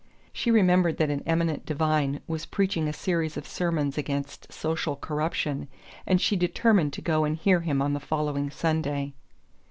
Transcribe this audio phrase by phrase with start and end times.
[0.33, 5.67] She remembered that an eminent divine was preaching a series of sermons against Social Corruption,
[6.07, 9.13] and she determined to go and hear him on the following Sunday.